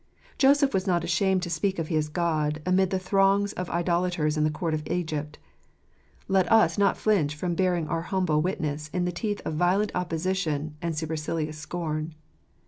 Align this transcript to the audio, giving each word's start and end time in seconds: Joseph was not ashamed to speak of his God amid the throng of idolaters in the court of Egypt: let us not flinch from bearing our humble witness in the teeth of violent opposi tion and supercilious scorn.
Joseph 0.39 0.73
was 0.73 0.87
not 0.87 1.03
ashamed 1.03 1.43
to 1.43 1.49
speak 1.51 1.77
of 1.77 1.89
his 1.89 2.09
God 2.09 2.59
amid 2.65 2.89
the 2.89 2.97
throng 2.97 3.47
of 3.55 3.69
idolaters 3.69 4.35
in 4.35 4.43
the 4.43 4.49
court 4.49 4.73
of 4.73 4.81
Egypt: 4.87 5.37
let 6.27 6.51
us 6.51 6.75
not 6.75 6.97
flinch 6.97 7.35
from 7.35 7.53
bearing 7.53 7.87
our 7.87 8.01
humble 8.01 8.41
witness 8.41 8.87
in 8.91 9.05
the 9.05 9.11
teeth 9.11 9.43
of 9.45 9.53
violent 9.53 9.93
opposi 9.93 10.35
tion 10.35 10.75
and 10.81 10.97
supercilious 10.97 11.59
scorn. 11.59 12.15